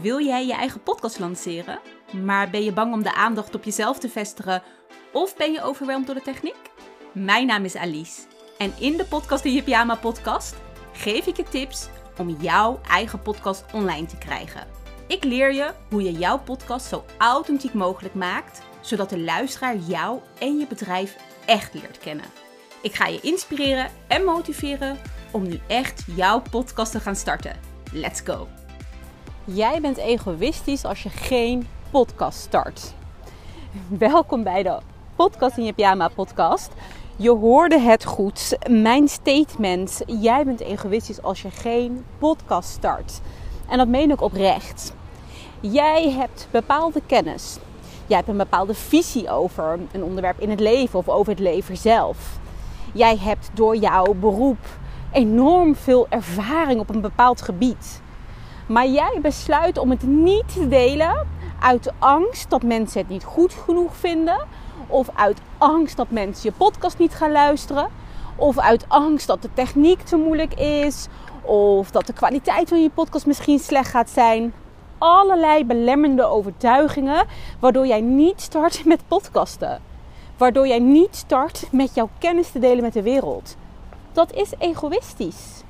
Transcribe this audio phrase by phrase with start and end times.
[0.00, 1.80] Wil jij je eigen podcast lanceren,
[2.24, 4.62] maar ben je bang om de aandacht op jezelf te vestigen
[5.12, 6.70] of ben je overweldigd door de techniek?
[7.12, 8.20] Mijn naam is Alice
[8.58, 10.54] en in de podcast de Je Pyjama podcast
[10.92, 11.88] geef ik je tips
[12.18, 14.66] om jouw eigen podcast online te krijgen.
[15.06, 20.20] Ik leer je hoe je jouw podcast zo authentiek mogelijk maakt, zodat de luisteraar jou
[20.38, 21.16] en je bedrijf
[21.46, 22.26] echt leert kennen.
[22.82, 24.98] Ik ga je inspireren en motiveren
[25.32, 27.56] om nu echt jouw podcast te gaan starten.
[27.92, 28.63] Let's go!
[29.46, 32.94] Jij bent egoïstisch als je geen podcast start.
[33.88, 34.78] Welkom bij de
[35.16, 36.72] Podcast in je Pyjama podcast.
[37.16, 38.56] Je hoorde het goed.
[38.68, 40.02] Mijn statement.
[40.06, 43.20] Jij bent egoïstisch als je geen podcast start.
[43.68, 44.94] En dat meen ik oprecht.
[45.60, 47.58] Jij hebt bepaalde kennis.
[48.06, 51.76] Jij hebt een bepaalde visie over een onderwerp in het leven of over het leven
[51.76, 52.38] zelf.
[52.92, 54.66] Jij hebt door jouw beroep
[55.12, 58.02] enorm veel ervaring op een bepaald gebied.
[58.66, 61.26] Maar jij besluit om het niet te delen
[61.60, 64.46] uit angst dat mensen het niet goed genoeg vinden.
[64.86, 67.88] Of uit angst dat mensen je podcast niet gaan luisteren.
[68.36, 71.06] Of uit angst dat de techniek te moeilijk is.
[71.42, 74.52] Of dat de kwaliteit van je podcast misschien slecht gaat zijn.
[74.98, 77.26] Allerlei belemmerende overtuigingen
[77.60, 79.80] waardoor jij niet start met podcasten.
[80.36, 83.56] Waardoor jij niet start met jouw kennis te delen met de wereld.
[84.12, 85.63] Dat is egoïstisch.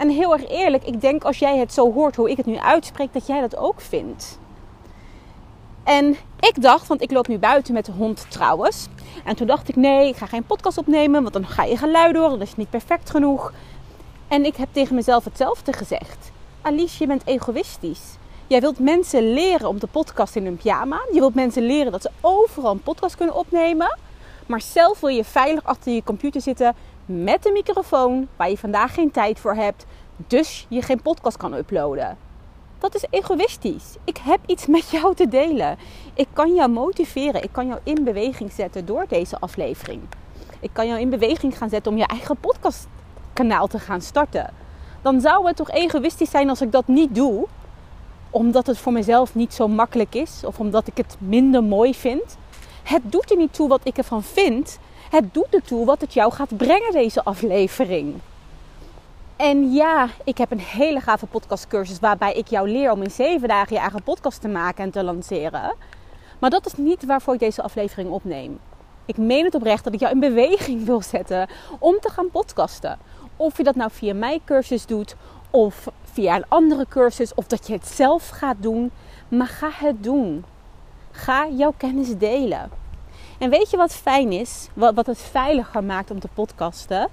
[0.00, 2.56] En heel erg eerlijk, ik denk als jij het zo hoort hoe ik het nu
[2.56, 4.38] uitspreek, dat jij dat ook vindt.
[5.84, 8.86] En ik dacht, want ik loop nu buiten met de hond trouwens.
[9.24, 12.16] En toen dacht ik, nee, ik ga geen podcast opnemen, want dan ga je geluid
[12.16, 13.52] horen, dat is niet perfect genoeg.
[14.28, 16.30] En ik heb tegen mezelf hetzelfde gezegd.
[16.62, 18.16] Alice, je bent egoïstisch.
[18.46, 21.00] Jij wilt mensen leren om te podcasten in een pyjama.
[21.12, 23.98] Je wilt mensen leren dat ze overal een podcast kunnen opnemen.
[24.46, 26.74] Maar zelf wil je veilig achter je computer zitten
[27.10, 31.54] met een microfoon waar je vandaag geen tijd voor hebt, dus je geen podcast kan
[31.54, 32.16] uploaden.
[32.78, 33.96] Dat is egoïstisch.
[34.04, 35.78] Ik heb iets met jou te delen.
[36.14, 37.42] Ik kan jou motiveren.
[37.42, 40.02] Ik kan jou in beweging zetten door deze aflevering.
[40.60, 44.52] Ik kan jou in beweging gaan zetten om je eigen podcastkanaal te gaan starten.
[45.02, 47.46] Dan zou het toch egoïstisch zijn als ik dat niet doe,
[48.30, 52.36] omdat het voor mezelf niet zo makkelijk is of omdat ik het minder mooi vind.
[52.82, 54.78] Het doet er niet toe wat ik ervan vind.
[55.10, 58.14] Het doet ertoe wat het jou gaat brengen, deze aflevering.
[59.36, 63.48] En ja, ik heb een hele gave podcastcursus waarbij ik jou leer om in zeven
[63.48, 65.74] dagen je eigen podcast te maken en te lanceren.
[66.38, 68.60] Maar dat is niet waarvoor ik deze aflevering opneem.
[69.06, 71.48] Ik meen het oprecht dat ik jou in beweging wil zetten
[71.78, 72.98] om te gaan podcasten.
[73.36, 75.16] Of je dat nou via mijn cursus doet
[75.50, 78.90] of via een andere cursus of dat je het zelf gaat doen.
[79.28, 80.44] Maar ga het doen.
[81.10, 82.70] Ga jouw kennis delen.
[83.40, 84.68] En weet je wat fijn is?
[84.74, 87.08] Wat, wat het veiliger maakt om te podcasten?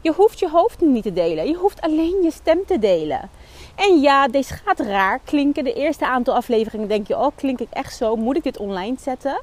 [0.00, 1.48] Je hoeft je hoofd niet te delen.
[1.48, 3.30] Je hoeft alleen je stem te delen.
[3.74, 5.64] En ja, deze gaat raar klinken.
[5.64, 8.16] De eerste aantal afleveringen denk je, oh, klink ik echt zo?
[8.16, 9.40] Moet ik dit online zetten?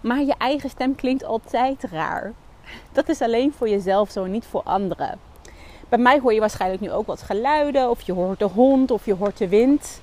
[0.00, 2.32] Maar je eigen stem klinkt altijd raar.
[2.92, 5.18] Dat is alleen voor jezelf zo, niet voor anderen.
[5.88, 9.04] Bij mij hoor je waarschijnlijk nu ook wat geluiden, of je hoort de hond, of
[9.04, 10.00] je hoort de wind.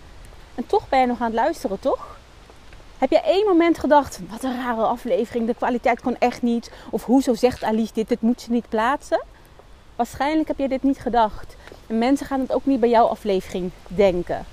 [0.55, 2.16] En toch ben je nog aan het luisteren, toch?
[2.97, 6.71] Heb je één moment gedacht, wat een rare aflevering, de kwaliteit kon echt niet.
[6.89, 9.23] Of hoezo zegt Alice dit, dit moet ze niet plaatsen?
[9.95, 11.55] Waarschijnlijk heb je dit niet gedacht.
[11.87, 14.45] En mensen gaan het ook niet bij jouw aflevering denken.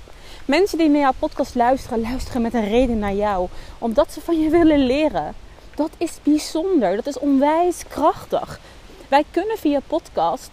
[0.44, 3.48] Mensen die naar jouw podcast luisteren, luisteren met een reden naar jou.
[3.78, 5.34] Omdat ze van je willen leren.
[5.74, 6.96] Dat is bijzonder.
[6.96, 8.60] Dat is onwijs krachtig.
[9.08, 10.50] Wij kunnen via podcast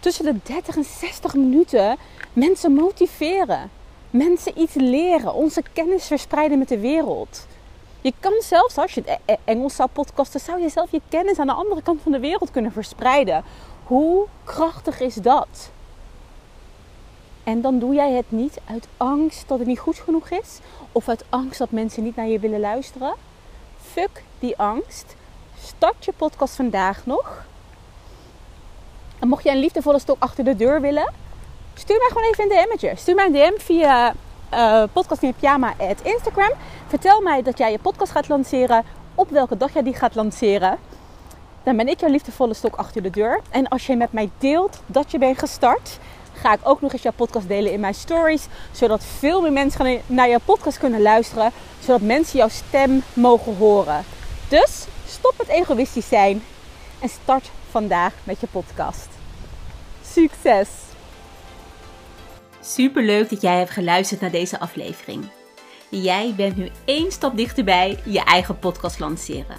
[0.00, 1.96] tussen de 30 en 60 minuten
[2.32, 3.70] mensen motiveren
[4.14, 7.46] mensen iets leren, onze kennis verspreiden met de wereld.
[8.00, 11.00] Je kan zelfs, als je het e- e- Engels zou podcasten, zou je zelf je
[11.08, 13.44] kennis aan de andere kant van de wereld kunnen verspreiden.
[13.84, 15.70] Hoe krachtig is dat?
[17.44, 20.58] En dan doe jij het niet uit angst dat het niet goed genoeg is,
[20.92, 23.14] of uit angst dat mensen niet naar je willen luisteren.
[23.80, 25.16] Fuck die angst.
[25.58, 27.44] Start je podcast vandaag nog.
[29.18, 31.12] En mocht jij een liefdevolle stok achter de deur willen,
[31.74, 32.92] Stuur mij gewoon even een DM'tje.
[32.96, 34.14] Stuur mij een DM via
[34.54, 36.50] uh, podcast in pyjama at Instagram.
[36.86, 38.84] Vertel mij dat jij je podcast gaat lanceren.
[39.14, 40.78] Op welke dag jij die gaat lanceren.
[41.62, 43.40] Dan ben ik jouw liefdevolle stok achter de deur.
[43.50, 45.98] En als je met mij deelt dat je bent gestart,
[46.32, 48.46] ga ik ook nog eens jouw podcast delen in mijn stories.
[48.72, 51.52] Zodat veel meer mensen naar jouw podcast kunnen luisteren.
[51.80, 54.04] Zodat mensen jouw stem mogen horen.
[54.48, 56.42] Dus stop met egoïstisch zijn
[57.00, 59.08] en start vandaag met je podcast.
[60.02, 60.68] Succes!
[62.66, 65.24] Super leuk dat jij hebt geluisterd naar deze aflevering.
[65.88, 69.56] Jij bent nu één stap dichterbij je eigen podcast lanceren.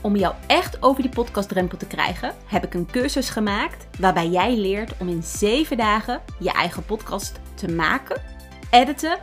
[0.00, 4.56] Om jou echt over die podcastdrempel te krijgen, heb ik een cursus gemaakt waarbij jij
[4.56, 8.22] leert om in 7 dagen je eigen podcast te maken,
[8.70, 9.18] editen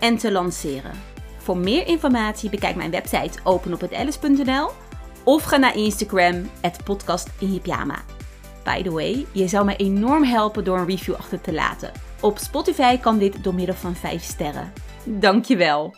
[0.00, 0.92] en te lanceren.
[1.38, 4.70] Voor meer informatie bekijk mijn website openophetalice.nl
[5.24, 7.60] of ga naar Instagram het podcast in.
[8.64, 12.38] By the way, je zou me enorm helpen door een review achter te laten op
[12.38, 14.72] Spotify kan dit door middel van 5 sterren.
[15.04, 15.94] Dankjewel!